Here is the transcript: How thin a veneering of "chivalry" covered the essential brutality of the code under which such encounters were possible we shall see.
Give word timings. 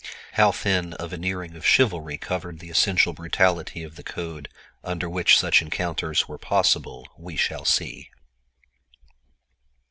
How 0.33 0.51
thin 0.51 0.95
a 0.99 1.07
veneering 1.07 1.55
of 1.55 1.63
"chivalry" 1.63 2.17
covered 2.17 2.57
the 2.57 2.71
essential 2.71 3.13
brutality 3.13 3.83
of 3.83 3.97
the 3.97 4.03
code 4.03 4.49
under 4.83 5.07
which 5.07 5.37
such 5.37 5.61
encounters 5.61 6.27
were 6.27 6.39
possible 6.39 7.07
we 7.19 7.35
shall 7.37 7.65
see. 7.65 8.09